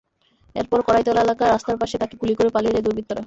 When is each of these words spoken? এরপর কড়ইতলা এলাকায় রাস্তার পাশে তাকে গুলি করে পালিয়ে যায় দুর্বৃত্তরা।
এরপর 0.55 0.79
কড়ইতলা 0.87 1.21
এলাকায় 1.21 1.49
রাস্তার 1.49 1.79
পাশে 1.81 1.95
তাকে 1.97 2.15
গুলি 2.21 2.33
করে 2.35 2.49
পালিয়ে 2.55 2.73
যায় 2.75 2.85
দুর্বৃত্তরা। 2.85 3.19